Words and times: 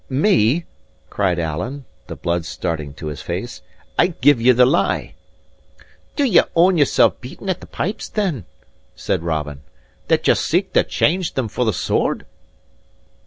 "Me!" 0.09 0.65
cried 1.11 1.37
Alan, 1.37 1.85
the 2.07 2.15
blood 2.15 2.43
starting 2.43 2.91
to 2.91 3.05
his 3.05 3.21
face. 3.21 3.61
"I 3.99 4.07
give 4.07 4.41
ye 4.41 4.51
the 4.51 4.65
lie." 4.65 5.13
"Do 6.15 6.25
ye 6.25 6.41
own 6.55 6.75
yourself 6.79 7.21
beaten 7.21 7.49
at 7.49 7.61
the 7.61 7.67
pipes, 7.67 8.09
then," 8.09 8.45
said 8.95 9.21
Robin, 9.21 9.61
"that 10.07 10.27
ye 10.27 10.33
seek 10.33 10.73
to 10.73 10.83
change 10.83 11.35
them 11.35 11.47
for 11.47 11.65
the 11.65 11.71
sword?" 11.73 12.25